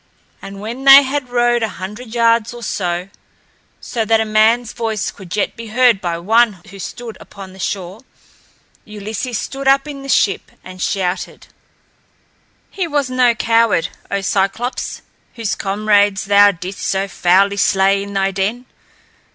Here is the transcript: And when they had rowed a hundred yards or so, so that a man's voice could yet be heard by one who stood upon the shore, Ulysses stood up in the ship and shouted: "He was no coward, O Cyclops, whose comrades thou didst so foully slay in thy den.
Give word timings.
And 0.41 0.59
when 0.61 0.83
they 0.85 1.03
had 1.03 1.29
rowed 1.29 1.61
a 1.61 1.67
hundred 1.77 2.15
yards 2.15 2.55
or 2.55 2.63
so, 2.63 3.09
so 3.79 4.03
that 4.03 4.19
a 4.19 4.25
man's 4.25 4.73
voice 4.73 5.11
could 5.11 5.35
yet 5.35 5.55
be 5.55 5.67
heard 5.67 6.01
by 6.01 6.17
one 6.17 6.53
who 6.71 6.79
stood 6.79 7.19
upon 7.19 7.53
the 7.53 7.59
shore, 7.59 8.01
Ulysses 8.83 9.37
stood 9.37 9.67
up 9.67 9.87
in 9.87 10.01
the 10.01 10.09
ship 10.09 10.51
and 10.63 10.81
shouted: 10.81 11.45
"He 12.71 12.87
was 12.87 13.11
no 13.11 13.35
coward, 13.35 13.89
O 14.09 14.21
Cyclops, 14.21 15.03
whose 15.35 15.53
comrades 15.53 16.25
thou 16.25 16.49
didst 16.49 16.79
so 16.87 17.07
foully 17.07 17.57
slay 17.57 18.01
in 18.01 18.13
thy 18.13 18.31
den. 18.31 18.65